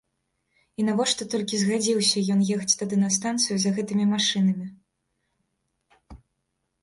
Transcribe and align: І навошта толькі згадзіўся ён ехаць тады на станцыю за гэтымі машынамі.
І 0.83 0.83
навошта 0.85 1.25
толькі 1.33 1.55
згадзіўся 1.63 2.23
ён 2.35 2.39
ехаць 2.55 2.77
тады 2.79 2.95
на 3.01 3.09
станцыю 3.17 3.55
за 3.63 3.73
гэтымі 3.75 4.05
машынамі. 4.13 4.65